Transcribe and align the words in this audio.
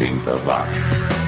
80 0.00 0.46
watts. 0.46 1.19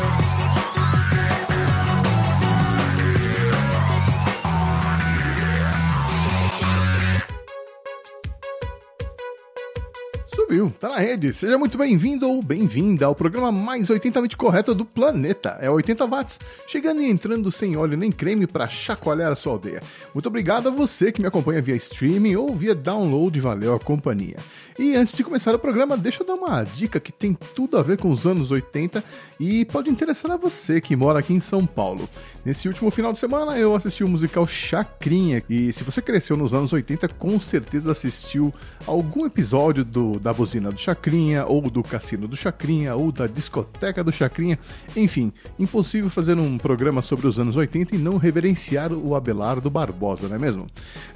Tá 10.78 10.90
na 10.90 10.98
rede. 10.98 11.32
Seja 11.32 11.56
muito 11.56 11.78
bem-vindo 11.78 12.28
ou 12.28 12.42
bem-vinda 12.42 13.06
ao 13.06 13.14
programa 13.14 13.50
mais 13.50 13.88
80mente 13.88 14.36
correto 14.36 14.74
do 14.74 14.84
planeta. 14.84 15.56
É 15.60 15.70
80 15.70 16.06
watts, 16.06 16.38
chegando 16.66 17.00
e 17.00 17.10
entrando 17.10 17.50
sem 17.50 17.74
óleo 17.74 17.96
nem 17.96 18.12
creme 18.12 18.46
para 18.46 18.68
chacoalhar 18.68 19.32
a 19.32 19.34
sua 19.34 19.54
aldeia. 19.54 19.82
Muito 20.12 20.26
obrigado 20.26 20.68
a 20.68 20.70
você 20.70 21.10
que 21.10 21.22
me 21.22 21.26
acompanha 21.26 21.62
via 21.62 21.76
streaming 21.76 22.36
ou 22.36 22.54
via 22.54 22.74
download, 22.74 23.40
valeu 23.40 23.74
a 23.74 23.80
companhia. 23.80 24.36
E 24.78 24.94
antes 24.94 25.16
de 25.16 25.24
começar 25.24 25.54
o 25.54 25.58
programa, 25.58 25.96
deixa 25.96 26.22
eu 26.22 26.26
dar 26.26 26.34
uma 26.34 26.62
dica 26.64 27.00
que 27.00 27.12
tem 27.12 27.32
tudo 27.54 27.78
a 27.78 27.82
ver 27.82 27.98
com 27.98 28.10
os 28.10 28.26
anos 28.26 28.50
80 28.50 29.02
e 29.42 29.64
pode 29.64 29.90
interessar 29.90 30.30
a 30.30 30.36
você 30.36 30.80
que 30.80 30.94
mora 30.94 31.18
aqui 31.18 31.34
em 31.34 31.40
São 31.40 31.66
Paulo. 31.66 32.08
Nesse 32.44 32.68
último 32.68 32.92
final 32.92 33.12
de 33.12 33.18
semana 33.18 33.58
eu 33.58 33.74
assisti 33.74 34.04
o 34.04 34.08
musical 34.08 34.46
Chacrinha 34.46 35.42
e 35.50 35.72
se 35.72 35.82
você 35.82 36.00
cresceu 36.00 36.36
nos 36.36 36.54
anos 36.54 36.72
80, 36.72 37.08
com 37.08 37.40
certeza 37.40 37.90
assistiu 37.90 38.54
algum 38.86 39.26
episódio 39.26 39.84
do 39.84 40.18
da 40.20 40.32
buzina 40.32 40.70
do 40.70 40.78
Chacrinha 40.78 41.44
ou 41.44 41.62
do 41.62 41.82
Cassino 41.82 42.28
do 42.28 42.36
Chacrinha 42.36 42.94
ou 42.94 43.10
da 43.10 43.26
discoteca 43.26 44.04
do 44.04 44.12
Chacrinha. 44.12 44.56
Enfim, 44.96 45.32
impossível 45.58 46.08
fazer 46.08 46.38
um 46.38 46.56
programa 46.56 47.02
sobre 47.02 47.26
os 47.26 47.40
anos 47.40 47.56
80 47.56 47.96
e 47.96 47.98
não 47.98 48.18
reverenciar 48.18 48.92
o 48.92 49.16
Abelardo 49.16 49.68
Barbosa, 49.68 50.28
não 50.28 50.36
é 50.36 50.38
mesmo? 50.38 50.68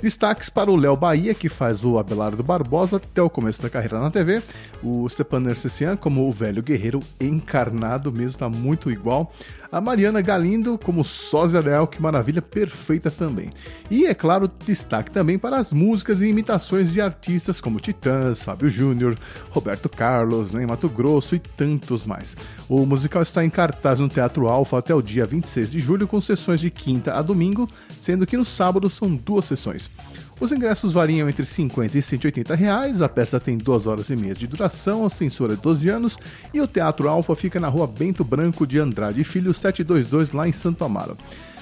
Destaques 0.02 0.48
para 0.48 0.70
o 0.70 0.76
Léo 0.76 0.96
Bahia, 0.96 1.32
que 1.32 1.48
faz 1.48 1.84
o 1.84 1.96
Abelardo 1.96 2.42
Barbosa 2.42 2.96
até 2.96 3.22
o 3.22 3.30
começo 3.30 3.62
da 3.62 3.70
carreira 3.70 4.00
na 4.00 4.10
TV, 4.10 4.42
o 4.82 5.08
Stepan 5.08 5.40
Nercessian 5.40 5.96
como 5.96 6.28
o 6.28 6.32
velho 6.32 6.62
guerreiro 6.62 6.98
encarnado, 7.20 8.15
mesmo 8.16 8.38
tá 8.38 8.48
muito 8.48 8.90
igual, 8.90 9.32
a 9.70 9.80
Mariana 9.80 10.20
Galindo 10.20 10.78
como 10.78 11.04
sósia 11.04 11.62
dela, 11.62 11.86
que 11.86 12.00
maravilha, 12.00 12.40
perfeita 12.40 13.10
também. 13.10 13.50
E 13.90 14.06
é 14.06 14.14
claro, 14.14 14.50
destaque 14.64 15.10
também 15.10 15.38
para 15.38 15.58
as 15.58 15.73
músicas 15.73 16.20
e 16.20 16.28
imitações 16.28 16.92
de 16.92 17.00
artistas 17.00 17.60
como 17.60 17.80
Titãs, 17.80 18.42
Fábio 18.42 18.68
Júnior, 18.68 19.18
Roberto 19.50 19.88
Carlos, 19.88 20.52
né, 20.52 20.66
Mato 20.66 20.88
Grosso 20.88 21.34
e 21.34 21.38
tantos 21.38 22.06
mais. 22.06 22.36
O 22.68 22.86
musical 22.86 23.23
está 23.23 23.45
em 23.45 23.50
cartaz 23.50 24.00
no 24.00 24.08
Teatro 24.08 24.48
Alfa 24.48 24.78
até 24.78 24.95
o 24.95 25.02
dia 25.02 25.26
26 25.26 25.70
de 25.70 25.80
julho, 25.80 26.08
com 26.08 26.20
sessões 26.20 26.60
de 26.60 26.70
quinta 26.70 27.12
a 27.12 27.23
domingo, 27.23 27.68
sendo 28.01 28.26
que 28.26 28.36
no 28.36 28.45
sábado 28.45 28.88
são 28.88 29.14
duas 29.14 29.45
sessões. 29.45 29.90
Os 30.38 30.52
ingressos 30.52 30.92
variam 30.92 31.29
entre 31.30 31.46
50 31.46 31.96
e 31.96 32.02
180 32.02 32.54
reais, 32.54 33.01
a 33.01 33.09
peça 33.09 33.40
tem 33.40 33.56
2 33.56 33.87
horas 33.87 34.10
e 34.10 34.16
meia 34.16 34.34
de 34.34 34.46
duração, 34.46 35.06
a 35.06 35.10
censura 35.10 35.54
é 35.54 35.56
12 35.56 35.88
anos 35.88 36.18
e 36.52 36.60
o 36.60 36.66
Teatro 36.66 37.09
Alfa 37.09 37.34
fica 37.34 37.59
na 37.59 37.68
rua 37.68 37.87
Bento 37.87 38.23
Branco 38.23 38.66
de 38.66 38.79
Andrade 38.79 39.24
Filho 39.24 39.54
722, 39.54 40.32
lá 40.32 40.46
em 40.46 40.52
Santo 40.52 40.84
Amaro. 40.84 41.16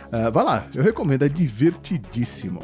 Uh, 0.06 0.30
vai 0.33 0.45
lá, 0.45 0.67
eu 0.75 0.83
recomendo, 0.83 1.25
é 1.25 1.28
divertidíssimo. 1.28 2.62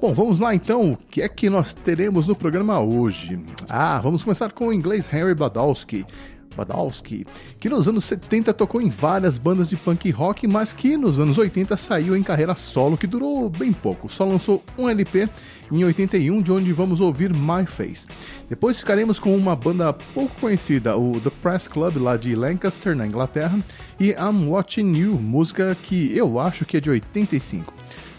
Bom, 0.00 0.12
vamos 0.12 0.40
lá 0.40 0.52
então, 0.52 0.92
o 0.92 0.96
que 0.96 1.22
é 1.22 1.28
que 1.28 1.48
nós 1.48 1.72
teremos 1.72 2.26
no 2.26 2.34
programa 2.34 2.80
hoje? 2.80 3.38
Ah, 3.68 4.00
vamos 4.00 4.24
começar 4.24 4.50
com 4.50 4.66
o 4.66 4.72
inglês 4.72 5.08
Harry 5.10 5.34
Badowski. 5.34 6.04
Badowski, 6.52 7.26
que 7.58 7.68
nos 7.68 7.88
anos 7.88 8.04
70 8.04 8.52
tocou 8.54 8.80
em 8.80 8.88
várias 8.88 9.38
bandas 9.38 9.68
de 9.68 9.76
punk 9.76 10.10
rock, 10.10 10.46
mas 10.46 10.72
que 10.72 10.96
nos 10.96 11.18
anos 11.18 11.38
80 11.38 11.76
saiu 11.76 12.16
em 12.16 12.22
carreira 12.22 12.54
solo, 12.54 12.96
que 12.96 13.06
durou 13.06 13.48
bem 13.48 13.72
pouco. 13.72 14.10
Só 14.10 14.24
lançou 14.24 14.62
um 14.78 14.88
LP 14.88 15.28
em 15.70 15.84
81, 15.84 16.42
de 16.42 16.52
onde 16.52 16.72
vamos 16.72 17.00
ouvir 17.00 17.32
My 17.34 17.64
Face. 17.66 18.06
Depois 18.48 18.78
ficaremos 18.78 19.18
com 19.18 19.34
uma 19.34 19.56
banda 19.56 19.92
pouco 19.92 20.38
conhecida, 20.40 20.96
o 20.96 21.18
The 21.20 21.30
Press 21.42 21.66
Club, 21.66 21.96
lá 21.96 22.16
de 22.16 22.34
Lancaster, 22.34 22.94
na 22.94 23.06
Inglaterra, 23.06 23.58
e 23.98 24.10
I'm 24.10 24.46
Watching 24.48 24.94
You, 24.94 25.18
música 25.18 25.76
que 25.82 26.16
eu 26.16 26.38
acho 26.38 26.64
que 26.64 26.76
é 26.76 26.80
de 26.80 26.90
85. 26.90 27.72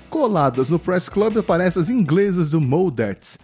Coladas 0.09 0.69
no 0.69 0.77
Press 0.79 1.09
Club 1.09 1.37
aparecem 1.37 1.81
as 1.81 1.89
inglesas 1.89 2.49
do 2.49 2.61
Modettes 2.61 3.37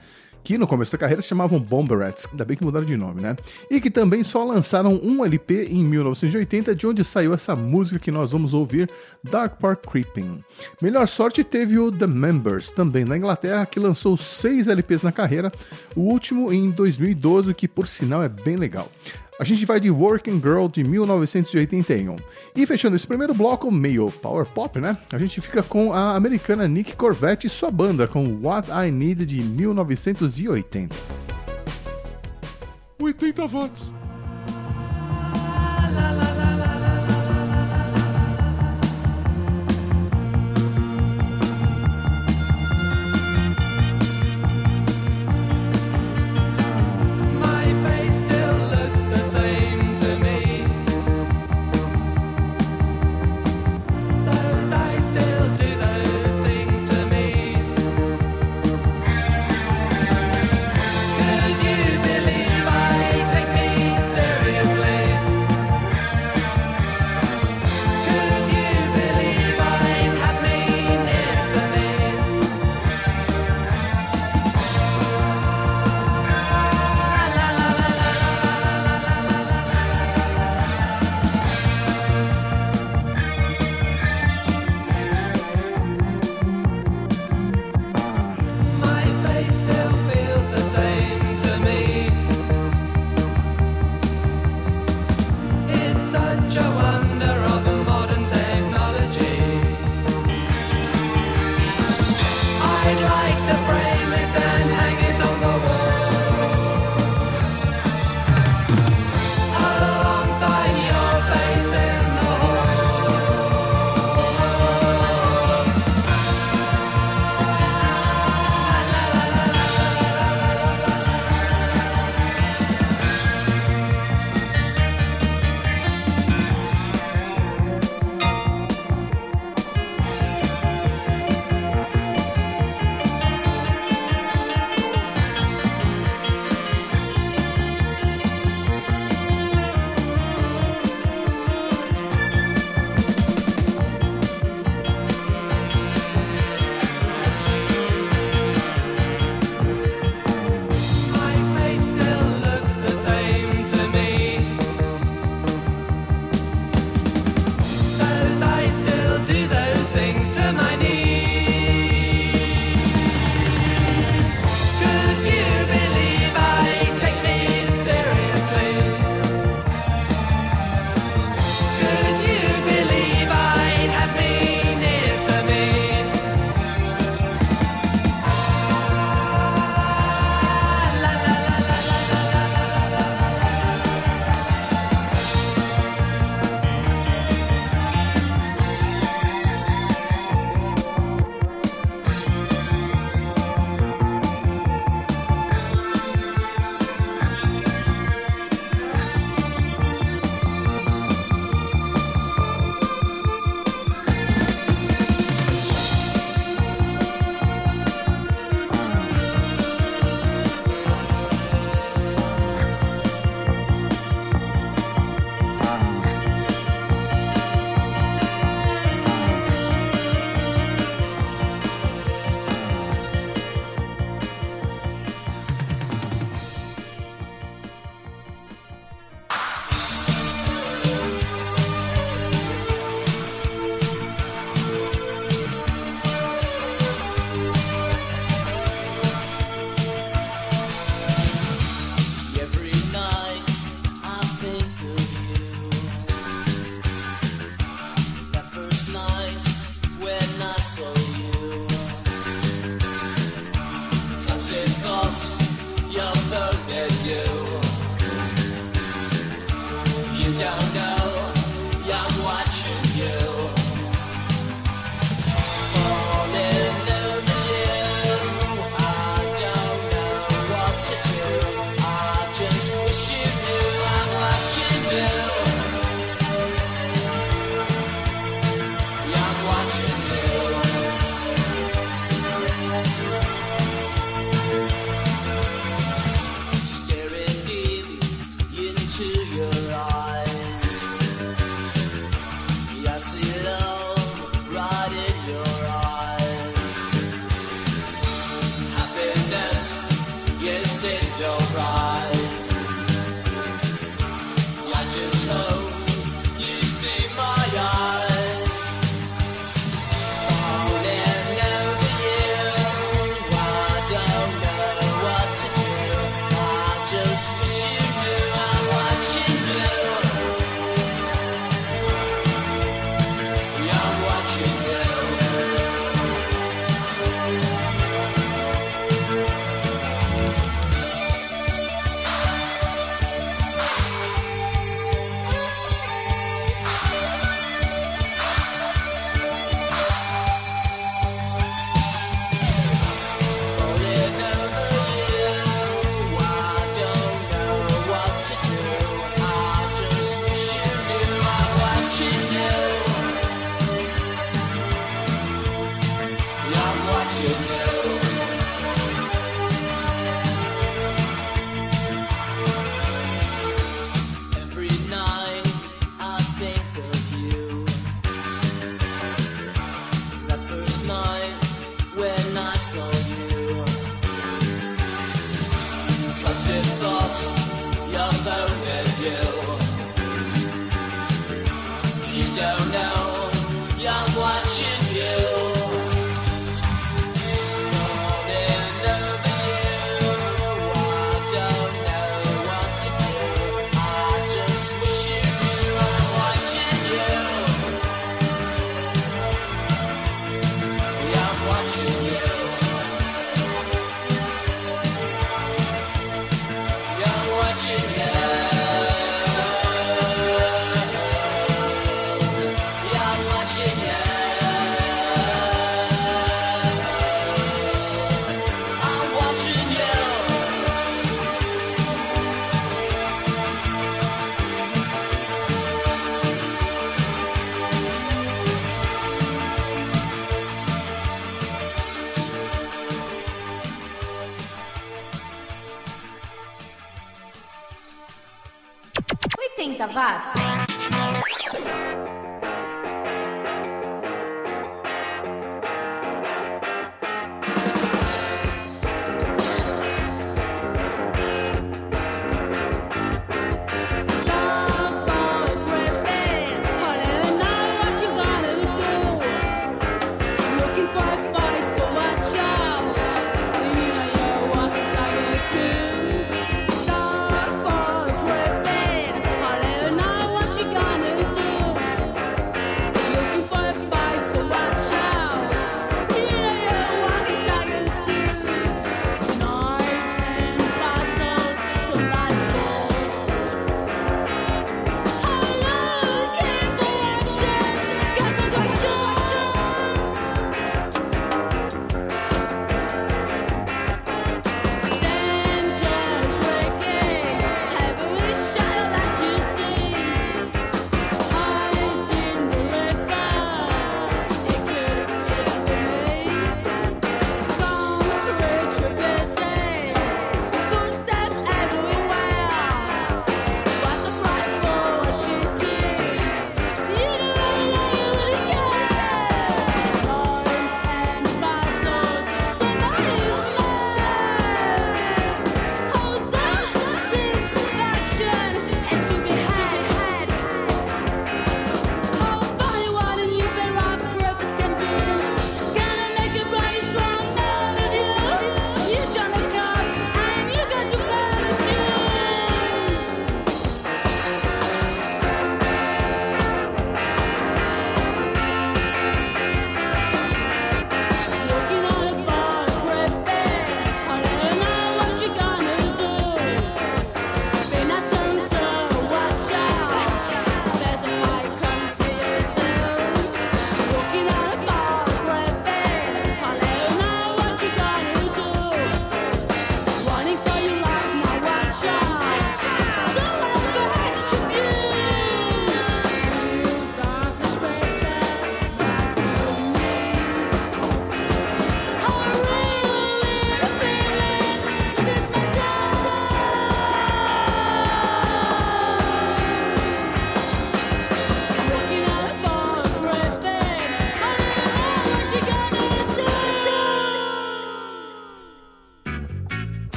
que 0.44 0.58
no 0.58 0.68
começo 0.68 0.92
da 0.92 0.98
carreira 0.98 1.22
chamavam 1.22 1.60
Bomberettes, 1.60 2.26
ainda 2.32 2.46
bem 2.46 2.58
que 2.58 2.64
mudaram 2.64 2.86
de 2.86 2.98
nome, 2.98 3.22
né? 3.22 3.36
E 3.70 3.80
que 3.80 3.90
também 3.90 4.24
só 4.24 4.44
lançaram 4.44 5.00
um 5.04 5.24
LP 5.24 5.66
em 5.66 5.84
1980, 5.84 6.76
de 6.76 6.88
onde 6.88 7.04
saiu 7.04 7.34
essa 7.34 7.56
música 7.56 8.00
que 8.00 8.12
nós 8.12 8.32
vamos 8.32 8.54
ouvir, 8.54 8.90
Dark 9.24 9.60
Park 9.60 9.86
Creeping. 9.90 10.44
Melhor 10.82 11.08
sorte 11.08 11.44
teve 11.44 11.78
o 11.78 11.92
The 11.92 12.08
Members, 12.08 12.72
também 12.72 13.06
na 13.06 13.18
Inglaterra, 13.18 13.66
que 13.66 13.80
lançou 13.80 14.18
seis 14.18 14.68
LPs 14.68 15.04
na 15.04 15.12
carreira, 15.12 15.52
o 15.96 16.02
último 16.02 16.52
em 16.52 16.70
2012, 16.70 17.54
que 17.54 17.68
por 17.68 17.88
sinal 17.88 18.24
é 18.24 18.30
bem 18.30 18.56
legal. 18.56 18.90
A 19.40 19.46
gente 19.46 19.66
vai 19.66 19.80
de 19.80 19.90
Working 19.90 20.42
Girl 20.42 20.68
de 20.68 20.84
1981. 20.84 22.18
E 22.54 22.66
fechando 22.66 22.98
esse 22.98 23.08
primeiro 23.08 23.34
bloco, 23.34 23.72
meio 23.72 24.12
power 24.12 24.46
pop, 24.46 24.82
né? 24.82 24.98
A 25.14 25.18
gente 25.18 25.40
fica 25.40 25.64
com 25.64 25.94
a 25.94 26.14
americana 26.14 26.68
Nick 26.68 26.94
Corvette 26.98 27.48
e 27.48 27.50
sua 27.50 27.72
banda 27.72 28.06
com 28.06 28.38
What 28.44 28.70
I 28.70 28.92
Need 28.92 29.26
de 29.26 29.42
1980. 29.42 30.94
80 33.00 33.48
watts. 33.48 33.99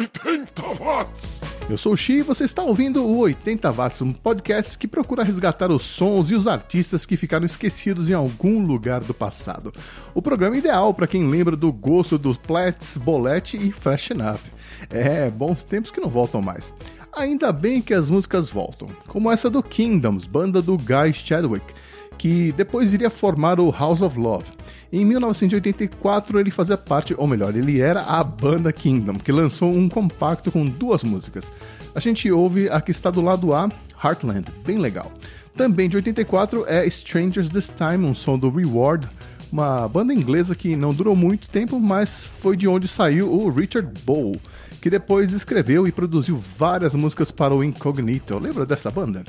80 0.00 0.62
watts. 0.78 1.42
Eu 1.68 1.76
sou 1.76 1.92
o 1.92 1.96
Xi 1.96 2.14
e 2.14 2.22
você 2.22 2.44
está 2.44 2.62
ouvindo 2.62 3.04
o 3.04 3.18
80 3.18 3.70
Watts, 3.70 4.00
um 4.00 4.12
podcast 4.12 4.78
que 4.78 4.88
procura 4.88 5.22
resgatar 5.22 5.70
os 5.70 5.82
sons 5.82 6.30
e 6.30 6.34
os 6.34 6.46
artistas 6.46 7.04
que 7.04 7.18
ficaram 7.18 7.44
esquecidos 7.44 8.08
em 8.08 8.14
algum 8.14 8.62
lugar 8.62 9.02
do 9.02 9.12
passado. 9.12 9.70
O 10.14 10.22
programa 10.22 10.56
ideal 10.56 10.94
para 10.94 11.06
quem 11.06 11.28
lembra 11.28 11.54
do 11.54 11.70
gosto 11.70 12.16
dos 12.16 12.38
Plats, 12.38 12.96
Bolette 12.96 13.58
e 13.58 13.70
Freshen 13.70 14.22
Up. 14.22 14.40
É, 14.88 15.28
bons 15.28 15.62
tempos 15.62 15.90
que 15.90 16.00
não 16.00 16.08
voltam 16.08 16.40
mais. 16.40 16.72
Ainda 17.12 17.52
bem 17.52 17.82
que 17.82 17.92
as 17.92 18.08
músicas 18.08 18.48
voltam, 18.48 18.88
como 19.06 19.30
essa 19.30 19.50
do 19.50 19.62
Kingdoms, 19.62 20.26
banda 20.26 20.62
do 20.62 20.78
Guy 20.78 21.12
Chadwick, 21.12 21.74
que 22.16 22.52
depois 22.52 22.94
iria 22.94 23.10
formar 23.10 23.60
o 23.60 23.70
House 23.70 24.00
of 24.00 24.18
Love. 24.18 24.46
Em 24.92 25.04
1984 25.04 26.40
ele 26.40 26.50
fazia 26.50 26.76
parte, 26.76 27.14
ou 27.16 27.26
melhor, 27.26 27.54
ele 27.54 27.80
era 27.80 28.02
a 28.02 28.24
banda 28.24 28.72
Kingdom, 28.72 29.14
que 29.14 29.30
lançou 29.30 29.72
um 29.72 29.88
compacto 29.88 30.50
com 30.50 30.66
duas 30.66 31.04
músicas. 31.04 31.52
A 31.94 32.00
gente 32.00 32.30
ouve 32.30 32.68
a 32.68 32.80
que 32.80 32.90
está 32.90 33.10
do 33.10 33.20
lado 33.20 33.54
A, 33.54 33.70
Heartland, 34.02 34.46
bem 34.64 34.78
legal. 34.78 35.12
Também 35.56 35.88
de 35.88 35.96
84 35.96 36.64
é 36.66 36.86
Strangers 36.86 37.48
This 37.48 37.70
Time, 37.76 38.04
um 38.04 38.14
som 38.14 38.36
do 38.36 38.50
Reward, 38.50 39.08
uma 39.52 39.86
banda 39.88 40.12
inglesa 40.12 40.54
que 40.54 40.74
não 40.74 40.90
durou 40.90 41.14
muito 41.14 41.48
tempo, 41.48 41.78
mas 41.78 42.24
foi 42.40 42.56
de 42.56 42.66
onde 42.66 42.88
saiu 42.88 43.32
o 43.32 43.48
Richard 43.48 43.88
Bow, 44.04 44.34
que 44.80 44.90
depois 44.90 45.32
escreveu 45.32 45.86
e 45.86 45.92
produziu 45.92 46.42
várias 46.58 46.94
músicas 46.94 47.30
para 47.30 47.54
o 47.54 47.62
Incognito. 47.62 48.38
Lembra 48.38 48.66
dessa 48.66 48.90
banda? 48.90 49.24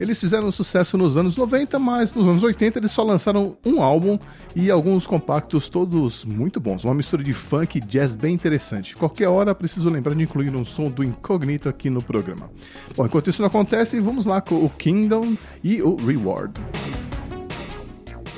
Eles 0.00 0.18
fizeram 0.18 0.50
sucesso 0.50 0.96
nos 0.96 1.16
anos 1.18 1.36
90, 1.36 1.78
mas 1.78 2.12
nos 2.14 2.26
anos 2.26 2.42
80 2.42 2.78
eles 2.78 2.90
só 2.90 3.02
lançaram 3.02 3.58
um 3.64 3.82
álbum 3.82 4.18
e 4.56 4.70
alguns 4.70 5.06
compactos 5.06 5.68
todos 5.68 6.24
muito 6.24 6.58
bons. 6.58 6.84
Uma 6.84 6.94
mistura 6.94 7.22
de 7.22 7.34
funk 7.34 7.76
e 7.76 7.80
jazz 7.82 8.16
bem 8.16 8.34
interessante. 8.34 8.96
Qualquer 8.96 9.28
hora 9.28 9.54
preciso 9.54 9.90
lembrar 9.90 10.14
de 10.14 10.22
incluir 10.22 10.56
um 10.56 10.64
som 10.64 10.84
do 10.84 11.04
Incognito 11.04 11.68
aqui 11.68 11.90
no 11.90 12.02
programa. 12.02 12.50
Bom, 12.96 13.04
enquanto 13.04 13.28
isso 13.28 13.42
não 13.42 13.48
acontece, 13.48 14.00
vamos 14.00 14.24
lá 14.24 14.40
com 14.40 14.64
o 14.64 14.70
Kingdom 14.70 15.36
e 15.62 15.82
o 15.82 15.94
Reward. 15.96 16.58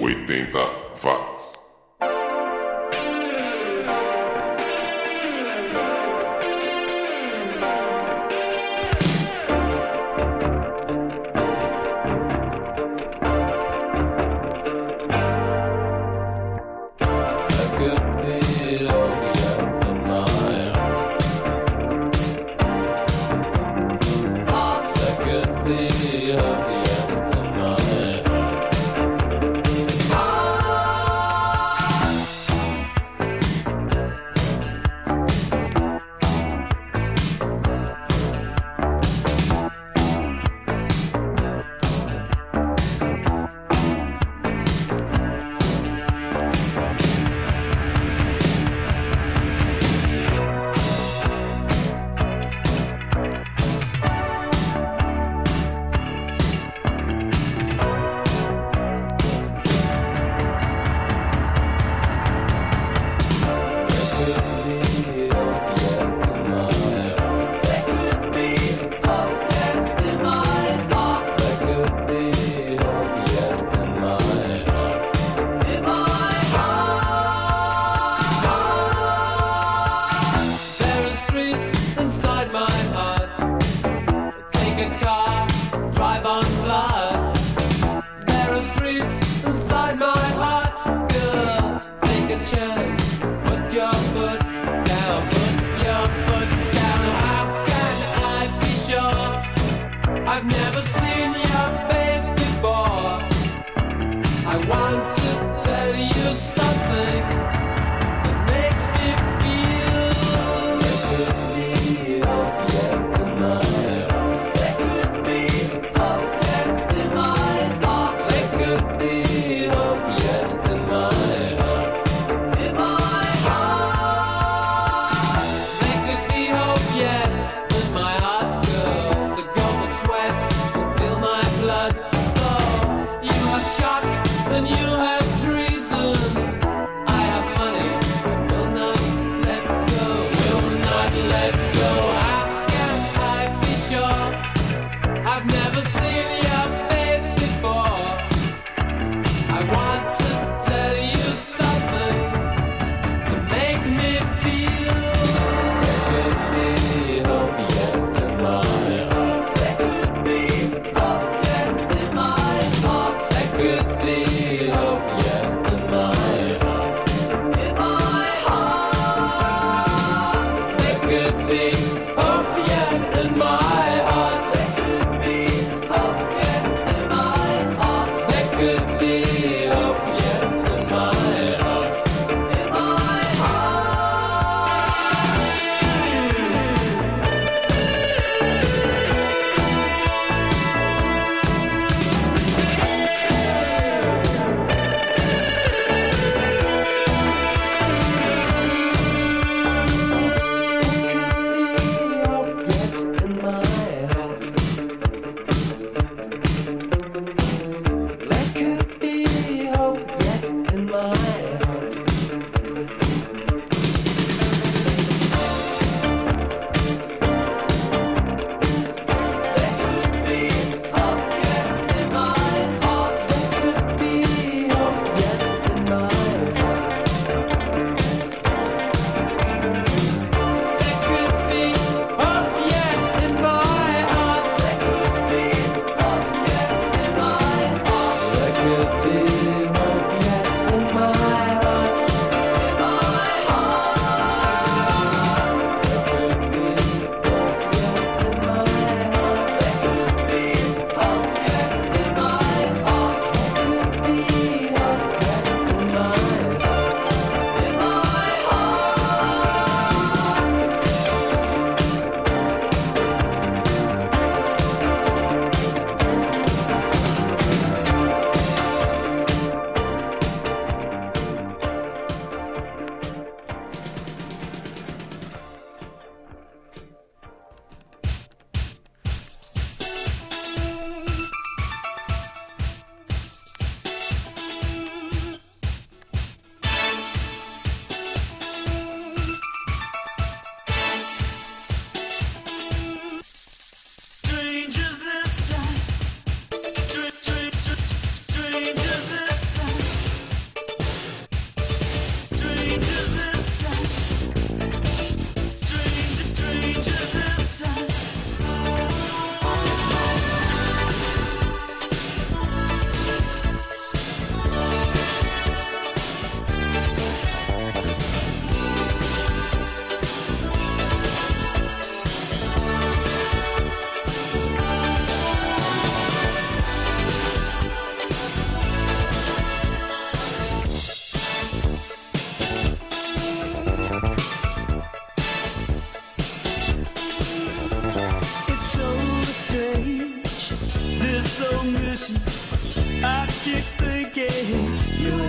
80 0.00 0.58
watts. 1.02 1.31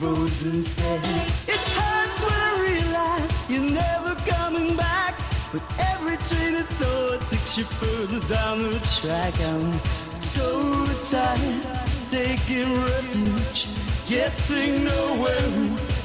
roads 0.00 0.44
instead. 0.44 1.00
It 1.46 1.60
hurts 1.76 2.20
when 2.22 2.40
I 2.50 2.52
realize 2.68 3.50
you're 3.50 3.70
never 3.70 4.14
coming 4.28 4.76
back. 4.76 5.14
But 5.52 5.62
every 5.78 6.16
train 6.28 6.54
of 6.54 6.68
thought 6.78 7.20
takes 7.28 7.58
you 7.58 7.64
further 7.64 8.20
down 8.28 8.62
the 8.62 8.78
track. 9.00 9.34
I'm 9.40 9.78
so 10.16 10.86
tired, 11.10 11.66
taking 12.08 12.70
refuge, 12.90 13.68
getting 14.08 14.84
nowhere, 14.84 15.50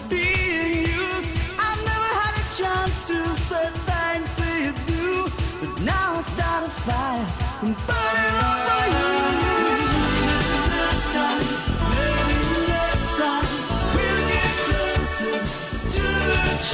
being 0.09 0.87
used. 0.87 1.27
I 1.57 1.71
never 1.89 2.11
had 2.21 2.33
a 2.41 2.45
chance 2.59 3.07
to 3.07 3.17
say 3.49 3.69
thanks 3.85 4.35
to 4.41 4.47
you, 4.91 5.25
but 5.61 5.81
now 5.83 6.15
I 6.15 6.21
start 6.33 6.63
a 6.65 6.69
fire 6.85 7.27
and 7.61 7.75
burn 7.87 8.33
all 8.43 8.69
over 8.75 9.69
you. 9.69 9.74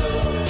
soul. 0.02 0.41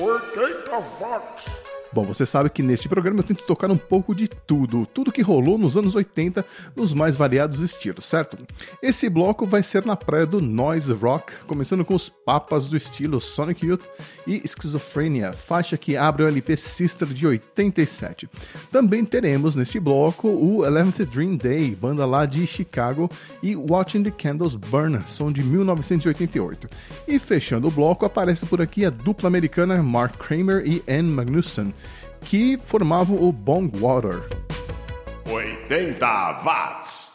Or 0.00 0.18
Gate 0.34 0.68
of 0.72 0.98
Fox. 0.98 1.69
Bom, 1.92 2.04
você 2.04 2.24
sabe 2.24 2.48
que 2.50 2.62
neste 2.62 2.88
programa 2.88 3.18
eu 3.18 3.24
tento 3.24 3.44
tocar 3.44 3.68
um 3.68 3.76
pouco 3.76 4.14
de 4.14 4.28
tudo, 4.28 4.86
tudo 4.86 5.10
que 5.10 5.22
rolou 5.22 5.58
nos 5.58 5.76
anos 5.76 5.96
80, 5.96 6.44
nos 6.76 6.94
mais 6.94 7.16
variados 7.16 7.60
estilos, 7.60 8.06
certo? 8.06 8.38
Esse 8.80 9.08
bloco 9.08 9.44
vai 9.44 9.62
ser 9.62 9.84
na 9.84 9.96
praia 9.96 10.24
do 10.24 10.40
noise 10.40 10.92
rock, 10.92 11.32
começando 11.48 11.84
com 11.84 11.94
os 11.94 12.08
papas 12.08 12.66
do 12.66 12.76
estilo 12.76 13.20
Sonic 13.20 13.66
Youth 13.66 13.84
e 14.24 14.40
Schizophrenia, 14.46 15.32
faixa 15.32 15.76
que 15.76 15.96
abre 15.96 16.22
o 16.22 16.28
LP 16.28 16.56
Sister 16.56 17.08
de 17.08 17.26
87. 17.26 18.28
Também 18.70 19.04
teremos 19.04 19.56
neste 19.56 19.80
bloco 19.80 20.28
o 20.28 20.64
Eleventh 20.64 21.00
Dream 21.06 21.36
Day, 21.36 21.74
banda 21.74 22.06
lá 22.06 22.24
de 22.24 22.46
Chicago, 22.46 23.10
e 23.42 23.56
Watching 23.56 24.04
the 24.04 24.12
Candles 24.12 24.54
Burn, 24.54 25.00
som 25.08 25.32
de 25.32 25.42
1988. 25.42 26.68
E 27.08 27.18
fechando 27.18 27.66
o 27.66 27.70
bloco, 27.70 28.06
aparece 28.06 28.46
por 28.46 28.62
aqui 28.62 28.84
a 28.84 28.90
dupla 28.90 29.26
americana 29.26 29.82
Mark 29.82 30.16
Kramer 30.18 30.64
e 30.64 30.82
Ann 30.88 31.10
Magnuson, 31.10 31.72
que 32.22 32.58
formavam 32.66 33.16
o 33.22 33.32
Bongwater. 33.32 34.22
80 35.30 36.42
watts. 36.44 37.09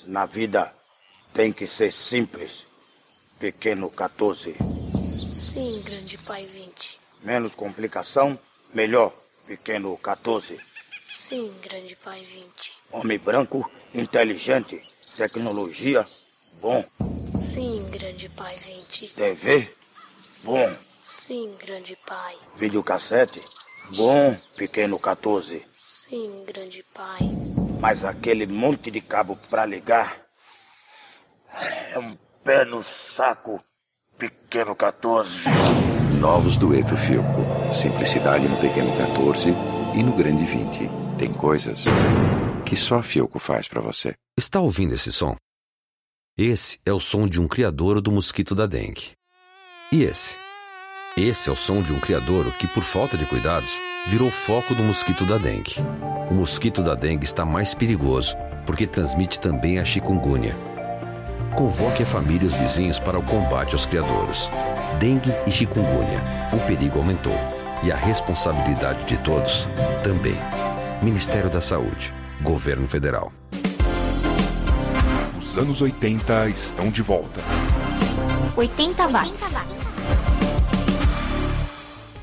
Coisas 0.00 0.06
na 0.06 0.26
vida 0.26 0.72
têm 1.34 1.52
que 1.52 1.66
ser 1.66 1.92
simples. 1.92 2.64
Pequeno 3.38 3.90
14. 3.90 4.54
Sim, 5.32 5.80
grande 5.82 6.18
pai 6.18 6.44
20. 6.44 6.98
Menos 7.22 7.54
complicação, 7.54 8.38
melhor. 8.74 9.12
Pequeno 9.46 9.96
14. 9.98 10.58
Sim, 11.06 11.52
grande 11.62 11.96
pai 11.96 12.20
20. 12.20 12.72
Homem 12.92 13.18
branco, 13.18 13.70
inteligente, 13.94 14.80
tecnologia, 15.16 16.06
bom. 16.60 16.84
Sim, 17.40 17.88
grande 17.90 18.28
pai 18.30 18.54
20. 18.56 19.08
TV, 19.14 19.68
bom. 20.44 20.76
Sim, 21.00 21.54
grande 21.58 21.96
pai. 22.06 22.36
Videocassete, 22.56 23.40
bom. 23.96 24.36
Pequeno 24.56 24.98
14. 24.98 25.64
Sim, 25.74 26.44
grande 26.46 26.84
pai. 26.94 27.59
Mas 27.80 28.04
aquele 28.04 28.46
monte 28.46 28.90
de 28.90 29.00
cabo 29.00 29.36
pra 29.48 29.64
ligar 29.64 30.14
é 31.92 31.98
um 31.98 32.14
pé 32.44 32.64
no 32.64 32.82
saco. 32.82 33.60
Pequeno 34.18 34.76
14. 34.76 35.44
Novos 36.20 36.58
dueto 36.58 36.94
Filco. 36.94 37.74
Simplicidade 37.74 38.46
no 38.46 38.60
pequeno 38.60 38.94
14 38.96 39.48
e 39.96 40.02
no 40.02 40.12
grande 40.14 40.44
20. 40.44 40.90
Tem 41.18 41.32
coisas 41.32 41.86
que 42.66 42.76
só 42.76 42.98
a 42.98 43.02
Filco 43.02 43.38
faz 43.38 43.66
pra 43.66 43.80
você. 43.80 44.14
Está 44.36 44.60
ouvindo 44.60 44.94
esse 44.94 45.10
som? 45.10 45.34
Esse 46.36 46.78
é 46.84 46.92
o 46.92 47.00
som 47.00 47.26
de 47.26 47.40
um 47.40 47.48
criadouro 47.48 48.02
do 48.02 48.12
mosquito 48.12 48.54
da 48.54 48.66
dengue. 48.66 49.12
E 49.90 50.04
esse? 50.04 50.36
Esse 51.16 51.48
é 51.48 51.52
o 51.52 51.56
som 51.56 51.82
de 51.82 51.92
um 51.92 51.98
criadouro 51.98 52.52
que, 52.52 52.68
por 52.68 52.84
falta 52.84 53.16
de 53.16 53.26
cuidados, 53.26 53.72
virou 54.06 54.30
foco 54.30 54.74
do 54.74 54.82
mosquito 54.82 55.24
da 55.24 55.36
dengue. 55.36 55.76
O 56.30 56.34
mosquito 56.34 56.82
da 56.82 56.94
dengue 56.94 57.24
está 57.24 57.44
mais 57.44 57.74
perigoso 57.74 58.36
porque 58.66 58.86
transmite 58.86 59.40
também 59.40 59.78
a 59.78 59.84
chikungunya. 59.84 60.56
Convoque 61.56 62.02
a 62.02 62.06
família 62.06 62.44
e 62.44 62.46
os 62.46 62.54
vizinhos 62.54 62.98
para 62.98 63.18
o 63.18 63.22
combate 63.22 63.74
aos 63.74 63.86
criadouros. 63.86 64.50
Dengue 64.98 65.32
e 65.46 65.50
chikungunya. 65.50 66.22
O 66.52 66.58
perigo 66.66 66.98
aumentou. 66.98 67.36
E 67.82 67.90
a 67.90 67.96
responsabilidade 67.96 69.04
de 69.04 69.18
todos 69.18 69.68
também. 70.02 70.36
Ministério 71.02 71.50
da 71.50 71.60
Saúde. 71.60 72.12
Governo 72.42 72.86
Federal. 72.86 73.32
Os 75.38 75.58
anos 75.58 75.82
80 75.82 76.48
estão 76.48 76.90
de 76.90 77.02
volta. 77.02 77.40
80 78.56 79.08
watts. 79.08 79.79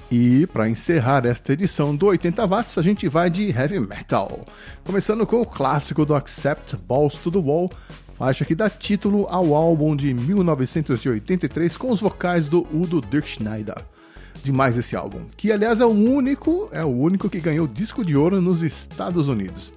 E 0.10 0.48
para 0.48 0.70
encerrar 0.70 1.26
esta 1.26 1.52
edição 1.52 1.94
do 1.94 2.06
80 2.06 2.46
watts, 2.48 2.78
a 2.78 2.82
gente 2.82 3.10
vai 3.10 3.30
de 3.30 3.50
heavy 3.50 3.78
metal. 3.80 4.46
Começando 4.86 5.28
com 5.28 5.42
o 5.42 5.46
clássico 5.46 6.06
do 6.06 6.16
Accept 6.16 6.78
Balls 6.88 7.16
to 7.22 7.30
the 7.30 7.38
Wall, 7.38 7.70
faixa 8.18 8.46
que 8.46 8.56
dá 8.56 8.70
título 8.70 9.28
ao 9.30 9.54
álbum 9.54 9.98
de 9.98 10.14
1983 10.14 11.76
com 11.76 11.92
os 11.92 12.00
vocais 12.00 12.48
do 12.48 12.66
Udo 12.74 13.02
Dirk 13.02 13.28
Schneider. 13.28 13.76
Demais 14.42 14.78
esse 14.78 14.96
álbum, 14.96 15.26
que 15.36 15.52
aliás 15.52 15.82
é 15.82 15.86
o 15.86 15.90
único, 15.90 16.70
é 16.72 16.86
o 16.86 16.88
único 16.88 17.30
que 17.30 17.42
ganhou 17.42 17.68
disco 17.68 18.06
de 18.06 18.16
ouro 18.16 18.40
nos 18.40 18.62
Estados 18.62 19.28
Unidos. 19.28 19.74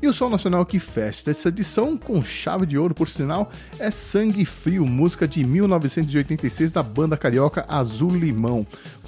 E 0.00 0.06
o 0.06 0.12
som 0.12 0.28
nacional 0.28 0.64
que 0.66 0.78
fecha 0.78 1.30
essa 1.30 1.48
edição, 1.48 1.96
com 1.96 2.22
chave 2.22 2.66
de 2.66 2.76
ouro 2.76 2.94
por 2.94 3.08
sinal, 3.08 3.50
é 3.78 3.90
Sangue 3.90 4.44
Frio, 4.44 4.86
música 4.86 5.26
de 5.26 5.42
1986 5.42 6.70
da 6.70 6.82
banda 6.82 7.16
carioca 7.16 7.64
Azul 7.66 8.10
Limão, 8.10 8.66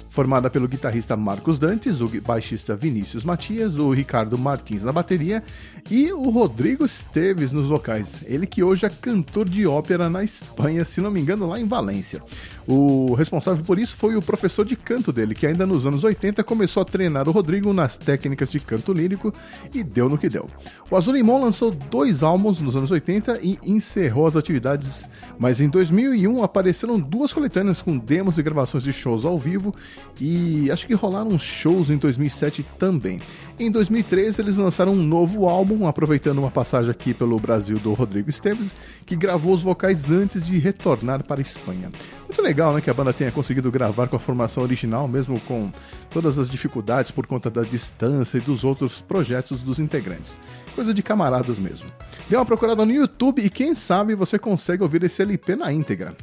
formada 0.09 0.49
pelo 0.49 0.67
guitarrista 0.67 1.15
Marcos 1.15 1.59
Dantes, 1.59 2.01
o 2.01 2.09
baixista 2.21 2.75
Vinícius 2.75 3.23
Matias, 3.23 3.77
o 3.77 3.91
Ricardo 3.91 4.37
Martins 4.37 4.83
na 4.83 4.91
bateria 4.91 5.43
e 5.89 6.11
o 6.11 6.29
Rodrigo 6.29 6.85
Esteves 6.85 7.51
nos 7.51 7.67
vocais. 7.67 8.23
Ele 8.25 8.47
que 8.47 8.63
hoje 8.63 8.85
é 8.85 8.89
cantor 8.89 9.47
de 9.47 9.67
ópera 9.67 10.09
na 10.09 10.23
Espanha, 10.23 10.83
se 10.85 11.01
não 11.01 11.11
me 11.11 11.21
engano, 11.21 11.47
lá 11.47 11.59
em 11.59 11.67
Valência. 11.67 12.21
O 12.67 13.13
responsável 13.13 13.63
por 13.63 13.79
isso 13.79 13.95
foi 13.95 14.15
o 14.15 14.21
professor 14.21 14.65
de 14.65 14.75
canto 14.75 15.11
dele, 15.11 15.33
que 15.33 15.47
ainda 15.47 15.65
nos 15.65 15.85
anos 15.87 16.03
80 16.03 16.43
começou 16.43 16.81
a 16.81 16.85
treinar 16.85 17.27
o 17.27 17.31
Rodrigo 17.31 17.73
nas 17.73 17.97
técnicas 17.97 18.51
de 18.51 18.59
canto 18.59 18.93
lírico 18.93 19.33
e 19.73 19.83
deu 19.83 20.09
no 20.09 20.17
que 20.17 20.29
deu. 20.29 20.49
O 20.89 20.95
Azul 20.95 21.13
lançou 21.39 21.71
dois 21.71 22.23
álbuns 22.23 22.59
nos 22.59 22.75
anos 22.75 22.91
80 22.91 23.39
e 23.41 23.59
encerrou 23.63 24.27
as 24.27 24.35
atividades, 24.35 25.03
mas 25.37 25.59
em 25.61 25.69
2001 25.69 26.43
apareceram 26.43 26.99
duas 26.99 27.33
coletâneas 27.33 27.81
com 27.81 27.97
demos 27.97 28.37
e 28.37 28.43
gravações 28.43 28.83
de 28.83 28.93
shows 28.93 29.25
ao 29.25 29.37
vivo 29.37 29.73
e 30.19 30.69
acho 30.71 30.87
que 30.87 30.93
rolaram 30.93 31.37
shows 31.37 31.89
em 31.89 31.97
2007 31.97 32.63
também. 32.77 33.19
Em 33.59 33.69
2013 33.69 34.41
eles 34.41 34.55
lançaram 34.55 34.93
um 34.93 35.03
novo 35.03 35.45
álbum, 35.49 35.85
aproveitando 35.85 36.37
uma 36.37 36.49
passagem 36.49 36.89
aqui 36.89 37.13
pelo 37.13 37.37
Brasil 37.37 37.77
do 37.77 37.91
Rodrigo 37.91 38.29
Esteves, 38.29 38.73
que 39.05 39.17
gravou 39.17 39.53
os 39.53 39.61
vocais 39.61 40.09
antes 40.09 40.45
de 40.45 40.57
retornar 40.57 41.25
para 41.25 41.41
a 41.41 41.43
Espanha. 41.43 41.91
Muito 42.25 42.41
legal, 42.41 42.73
né, 42.73 42.79
que 42.79 42.89
a 42.89 42.93
banda 42.93 43.11
tenha 43.11 43.33
conseguido 43.33 43.69
gravar 43.69 44.07
com 44.07 44.15
a 44.15 44.19
formação 44.19 44.63
original, 44.63 45.09
mesmo 45.09 45.37
com 45.41 45.69
todas 46.09 46.39
as 46.39 46.49
dificuldades 46.49 47.11
por 47.11 47.27
conta 47.27 47.49
da 47.49 47.61
distância 47.63 48.37
e 48.37 48.41
dos 48.41 48.63
outros 48.63 49.01
projetos 49.01 49.59
dos 49.59 49.77
integrantes. 49.77 50.37
Coisa 50.75 50.93
de 50.93 51.03
camaradas 51.03 51.59
mesmo. 51.59 51.91
Dê 52.29 52.35
uma 52.35 52.45
procurada 52.45 52.85
no 52.85 52.91
YouTube 52.91 53.43
e 53.43 53.49
quem 53.49 53.75
sabe 53.75 54.15
você 54.15 54.37
consegue 54.37 54.83
ouvir 54.83 55.03
esse 55.03 55.21
LP 55.21 55.55
na 55.55 55.71
íntegra. 55.71 56.15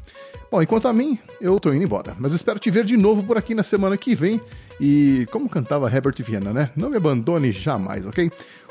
Bom, 0.51 0.63
enquanto 0.63 0.87
a 0.87 0.93
mim, 0.93 1.19
eu 1.41 1.59
tô 1.59 1.73
indo 1.73 1.83
embora, 1.83 2.15
mas 2.19 2.33
espero 2.33 2.59
te 2.59 2.71
ver 2.71 2.85
de 2.85 2.97
novo 2.97 3.23
por 3.25 3.37
aqui 3.37 3.55
na 3.55 3.63
semana 3.63 3.97
que 3.97 4.15
vem. 4.15 4.41
E 4.81 5.27
como 5.33 5.49
cantava 5.49 5.91
Herbert 5.91 6.23
Viana, 6.23 6.53
né? 6.53 6.71
Não 6.77 6.91
me 6.91 6.97
abandone 6.97 7.51
jamais, 7.51 8.07
ok? 8.07 8.31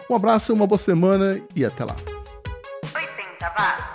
Um 0.10 0.16
abraço, 0.16 0.54
uma 0.54 0.68
boa 0.68 0.80
semana 0.80 1.42
e 1.56 1.66
até 1.66 1.84
lá. 1.84 1.96
80 2.94 3.54
watts. 3.58 3.95